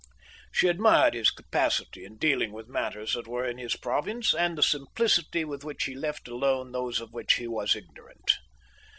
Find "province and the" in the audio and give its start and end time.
3.75-4.63